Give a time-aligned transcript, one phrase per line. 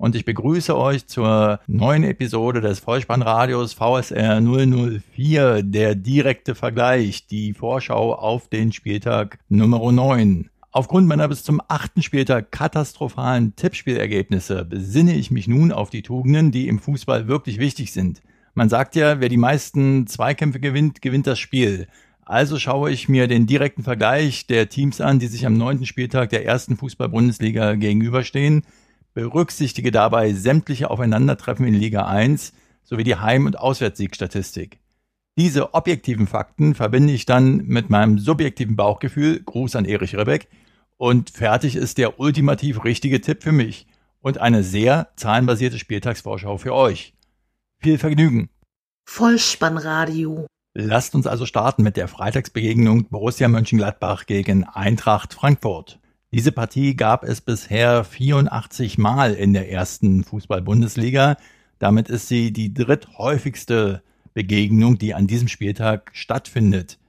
[0.00, 7.52] und ich begrüße euch zur neuen Episode des Vollspannradios VSR 004, der direkte Vergleich, die
[7.52, 10.48] Vorschau auf den Spieltag Nummer 9.
[10.72, 16.50] Aufgrund meiner bis zum achten Spieltag katastrophalen Tippspielergebnisse besinne ich mich nun auf die Tugenden,
[16.50, 18.22] die im Fußball wirklich wichtig sind.
[18.54, 21.88] Man sagt ja, wer die meisten Zweikämpfe gewinnt, gewinnt das Spiel.
[22.24, 26.30] Also schaue ich mir den direkten Vergleich der Teams an, die sich am neunten Spieltag
[26.30, 28.62] der ersten Fußball-Bundesliga gegenüberstehen–
[29.14, 32.52] berücksichtige dabei sämtliche Aufeinandertreffen in Liga 1
[32.84, 34.78] sowie die Heim- und Auswärtssiegstatistik.
[35.36, 40.48] Diese objektiven Fakten verbinde ich dann mit meinem subjektiven Bauchgefühl, Gruß an Erich Rebeck,
[40.96, 43.86] und fertig ist der ultimativ richtige Tipp für mich
[44.20, 47.14] und eine sehr zahlenbasierte Spieltagsvorschau für euch.
[47.78, 48.50] Viel Vergnügen!
[49.06, 50.46] Vollspannradio.
[50.74, 55.98] Lasst uns also starten mit der Freitagsbegegnung Borussia Mönchengladbach gegen Eintracht Frankfurt.
[56.32, 61.36] Diese Partie gab es bisher 84 Mal in der ersten Fußball-Bundesliga.
[61.80, 67.00] Damit ist sie die dritthäufigste Begegnung, die an diesem Spieltag stattfindet.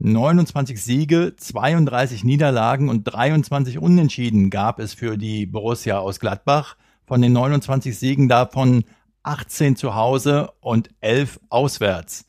[0.00, 6.76] 29 Siege, 32 Niederlagen und 23 Unentschieden gab es für die Borussia aus Gladbach.
[7.06, 8.84] Von den 29 Siegen davon
[9.22, 12.24] 18 zu Hause und 11 auswärts.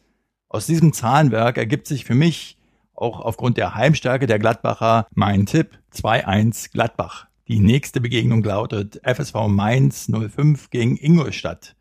[0.47, 2.57] Aus diesem Zahlenwerk ergibt sich für mich
[3.01, 7.27] auch aufgrund der Heimstärke der Gladbacher mein Tipp 2-1 Gladbach.
[7.47, 11.75] Die nächste Begegnung lautet FSV Mainz 05 gegen Ingolstadt.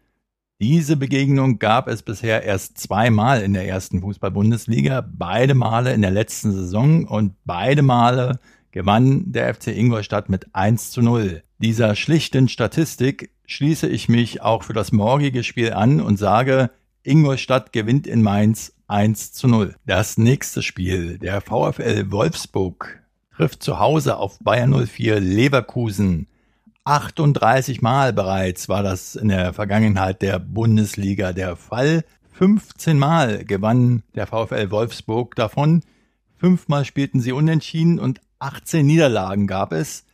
[0.61, 6.11] Diese Begegnung gab es bisher erst zweimal in der ersten Fußball-Bundesliga, beide Male in der
[6.11, 11.43] letzten Saison und beide Male gewann der FC Ingolstadt mit 1 zu 0.
[11.59, 16.71] Dieser schlichten Statistik schließe ich mich auch für das morgige Spiel an und sage,
[17.03, 19.77] Ingolstadt gewinnt in Mainz 1 zu 0.
[19.87, 23.01] Das nächste Spiel, der VfL Wolfsburg
[23.35, 26.27] trifft zu Hause auf Bayern 04 Leverkusen.
[26.85, 32.05] 38 Mal bereits war das in der Vergangenheit der Bundesliga der Fall.
[32.33, 35.83] 15 Mal gewann der VfL Wolfsburg davon.
[36.37, 40.05] Fünfmal spielten sie unentschieden und 18 Niederlagen gab es.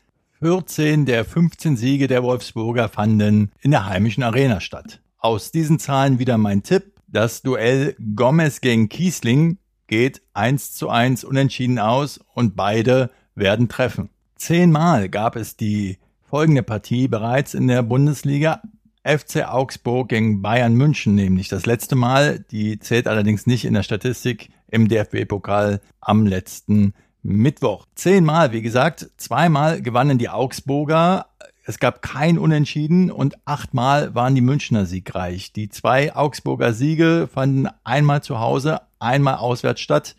[0.41, 5.01] 14 der 15 Siege der Wolfsburger fanden in der heimischen Arena statt.
[5.17, 6.96] Aus diesen Zahlen wieder mein Tipp.
[7.09, 14.11] Das Duell Gomez gegen Kiesling geht 1 zu 1 unentschieden aus und beide werden treffen.
[14.35, 18.61] Zehnmal gab es die folgende Partie bereits in der Bundesliga.
[19.05, 22.41] FC Augsburg gegen Bayern München nämlich das letzte Mal.
[22.51, 27.87] Die zählt allerdings nicht in der Statistik im DFB-Pokal am letzten Mittwoch.
[27.95, 31.27] Zehnmal, wie gesagt, zweimal gewannen die Augsburger
[31.69, 35.53] es gab kein Unentschieden und achtmal waren die Münchner siegreich.
[35.53, 40.15] Die zwei Augsburger Siege fanden einmal zu Hause, einmal auswärts statt.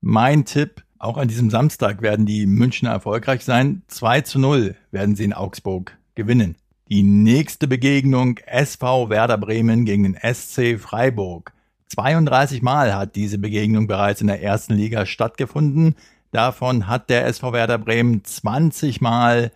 [0.00, 3.82] Mein Tipp, auch an diesem Samstag werden die Münchner erfolgreich sein.
[3.88, 6.54] 2 zu 0 werden sie in Augsburg gewinnen.
[6.88, 11.52] Die nächste Begegnung SV Werder Bremen gegen den SC Freiburg.
[11.88, 15.96] 32 Mal hat diese Begegnung bereits in der ersten Liga stattgefunden.
[16.30, 19.50] Davon hat der SV Werder Bremen 20 Mal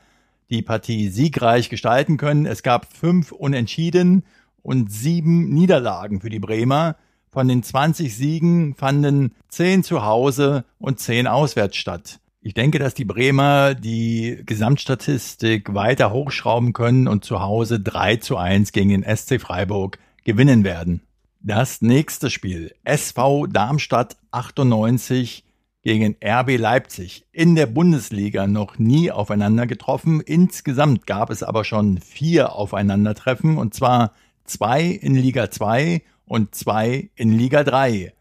[0.51, 2.47] die Partie siegreich gestalten können.
[2.47, 4.25] Es gab fünf Unentschieden
[4.63, 6.97] und sieben Niederlagen für die Bremer.
[7.31, 12.21] Von den 20 Siegen fanden zehn zu Hause und zehn auswärts statt.
[12.41, 18.37] Ich denke, dass die Bremer die Gesamtstatistik weiter hochschrauben können und zu Hause 3 zu
[18.37, 21.03] 1 gegen den SC Freiburg gewinnen werden.
[21.41, 22.75] Das nächste Spiel.
[22.85, 25.45] SV Darmstadt 98
[25.89, 30.21] gegen RB Leipzig in der Bundesliga noch nie aufeinander getroffen.
[30.21, 34.13] Insgesamt gab es aber schon vier Aufeinandertreffen und zwar
[34.45, 38.13] zwei in Liga 2 und zwei in Liga 3.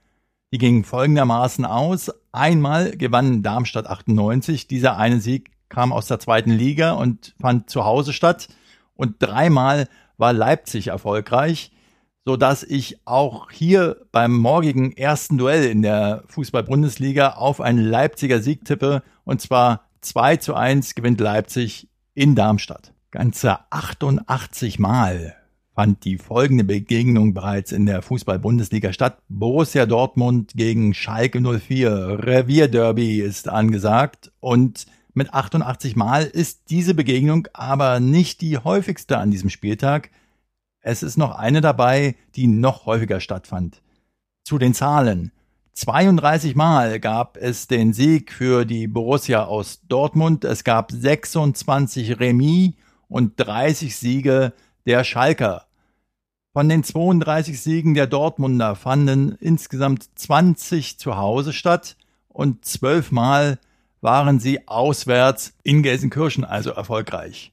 [0.53, 2.09] Die gingen folgendermaßen aus.
[2.31, 4.69] Einmal gewann Darmstadt 98.
[4.69, 8.47] Dieser eine Sieg kam aus der zweiten Liga und fand zu Hause statt.
[8.95, 11.73] Und dreimal war Leipzig erfolgreich
[12.27, 18.41] so dass ich auch hier beim morgigen ersten Duell in der Fußball-Bundesliga auf einen Leipziger
[18.41, 22.91] Sieg tippe und zwar 2 zu 1 gewinnt Leipzig in Darmstadt.
[23.11, 25.37] Ganze 88 Mal
[25.73, 29.19] fand die folgende Begegnung bereits in der Fußball-Bundesliga statt.
[29.29, 32.25] Borussia Dortmund gegen Schalke 04.
[32.25, 39.31] Revierderby ist angesagt und mit 88 Mal ist diese Begegnung aber nicht die häufigste an
[39.31, 40.09] diesem Spieltag.
[40.89, 43.81] Es ist noch eine dabei, die noch häufiger stattfand.
[44.45, 45.33] Zu den Zahlen.
[45.73, 50.45] 32 Mal gab es den Sieg für die Borussia aus Dortmund.
[50.45, 52.75] Es gab 26 Remis
[53.09, 54.53] und 30 Siege
[54.85, 55.65] der Schalker.
[56.53, 61.97] Von den 32 Siegen der Dortmunder fanden insgesamt 20 zu Hause statt
[62.29, 63.59] und 12 Mal
[63.99, 67.51] waren sie auswärts in Gelsenkirchen also erfolgreich.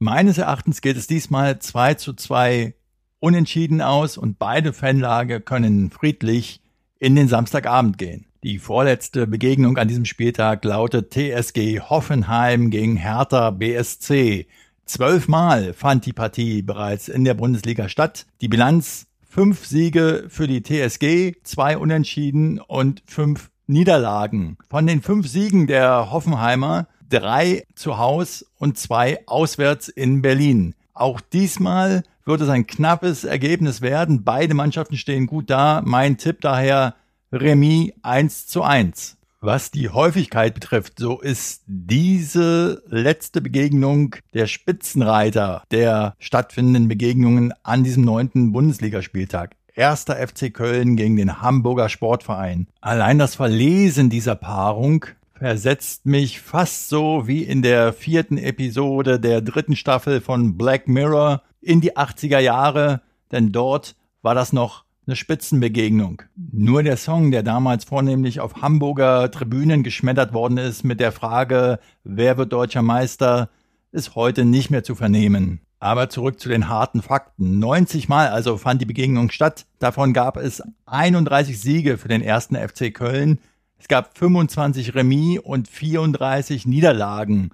[0.00, 2.72] Meines Erachtens geht es diesmal 2 zu 2
[3.18, 6.60] unentschieden aus und beide Fanlage können friedlich
[7.00, 8.26] in den Samstagabend gehen.
[8.44, 14.46] Die vorletzte Begegnung an diesem Spieltag lautet TSG Hoffenheim gegen Hertha BSC.
[14.84, 18.26] Zwölfmal fand die Partie bereits in der Bundesliga statt.
[18.40, 24.58] Die Bilanz fünf Siege für die TSG, zwei Unentschieden und fünf Niederlagen.
[24.70, 30.74] Von den fünf Siegen der Hoffenheimer drei zu Haus und zwei auswärts in Berlin.
[30.94, 34.24] Auch diesmal wird es ein knappes Ergebnis werden.
[34.24, 35.82] Beide Mannschaften stehen gut da.
[35.84, 36.94] Mein Tipp daher
[37.32, 39.16] Remis 1 zu 1.
[39.40, 47.84] Was die Häufigkeit betrifft, so ist diese letzte Begegnung der Spitzenreiter der stattfindenden Begegnungen an
[47.84, 49.54] diesem neunten Bundesligaspieltag.
[49.76, 52.66] Erster FC Köln gegen den Hamburger Sportverein.
[52.80, 55.06] Allein das Verlesen dieser Paarung
[55.38, 61.42] versetzt mich fast so wie in der vierten Episode der dritten Staffel von Black Mirror
[61.60, 66.22] in die 80er Jahre, denn dort war das noch eine Spitzenbegegnung.
[66.36, 71.78] Nur der Song, der damals vornehmlich auf Hamburger Tribünen geschmettert worden ist mit der Frage,
[72.04, 73.48] wer wird deutscher Meister,
[73.92, 75.60] ist heute nicht mehr zu vernehmen.
[75.80, 77.60] Aber zurück zu den harten Fakten.
[77.60, 79.66] 90 Mal also fand die Begegnung statt.
[79.78, 83.38] Davon gab es 31 Siege für den ersten FC Köln.
[83.78, 87.50] Es gab 25 Remis und 34 Niederlagen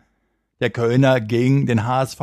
[0.61, 2.21] der Kölner gegen den HSV.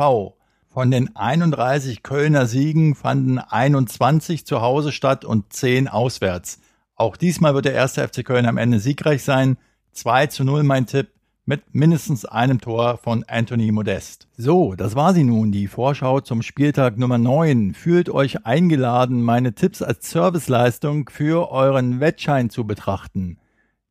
[0.68, 6.58] Von den 31 Kölner Siegen fanden 21 zu Hause statt und 10 auswärts.
[6.96, 9.56] Auch diesmal wird der erste FC Köln am Ende siegreich sein.
[9.92, 11.08] 2 zu 0 mein Tipp
[11.44, 14.28] mit mindestens einem Tor von Anthony Modest.
[14.36, 17.74] So, das war sie nun, die Vorschau zum Spieltag Nummer 9.
[17.74, 23.38] Fühlt euch eingeladen, meine Tipps als Serviceleistung für euren Wettschein zu betrachten.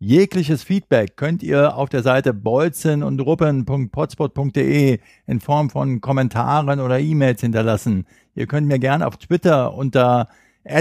[0.04, 7.00] Jegliches Feedback könnt ihr auf der Seite bolzen und ruppen.potspot.de in Form von Kommentaren oder
[7.00, 8.08] E-Mails hinterlassen.
[8.34, 10.28] Ihr könnt mir gern auf Twitter unter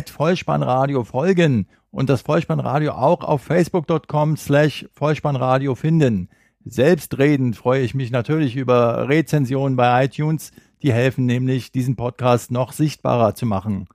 [0.07, 6.31] Vollspannradio folgen und das Vollspannradio auch auf facebook.com slash Vollspannradio finden.
[6.65, 10.51] Selbstredend freue ich mich natürlich über Rezensionen bei iTunes,
[10.83, 13.87] die helfen nämlich, diesen Podcast noch sichtbarer zu machen.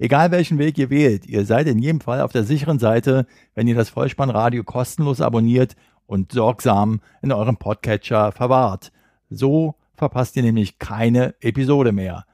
[0.00, 3.66] Egal welchen Weg ihr wählt, ihr seid in jedem Fall auf der sicheren Seite, wenn
[3.66, 5.74] ihr das Vollspannradio kostenlos abonniert
[6.06, 8.92] und sorgsam in eurem Podcatcher verwahrt.
[9.28, 12.26] So verpasst ihr nämlich keine Episode mehr.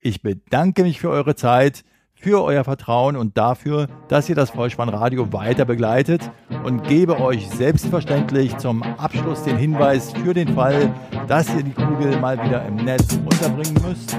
[0.00, 1.84] Ich bedanke mich für eure Zeit,
[2.14, 6.32] für euer Vertrauen und dafür, dass ihr das Vollspannradio weiter begleitet
[6.64, 10.92] und gebe euch selbstverständlich zum Abschluss den Hinweis für den Fall,
[11.28, 14.18] dass ihr die Kugel mal wieder im Netz unterbringen müsst.